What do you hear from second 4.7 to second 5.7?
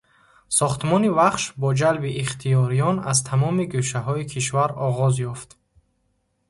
оғоз ёфт.